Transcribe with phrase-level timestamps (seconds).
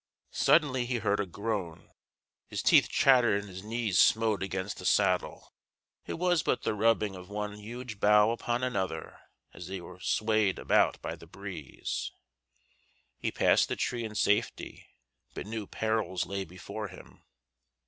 [0.33, 1.91] Suddenly he heard a groan:
[2.47, 5.53] his teeth chattered and his knees smote against the saddle;
[6.07, 9.19] it was but the rubbing of one huge bough upon another
[9.53, 12.11] as they were swayed about by the breeze.
[13.19, 14.87] He passed the tree in safety,
[15.35, 17.21] but new perils lay before him.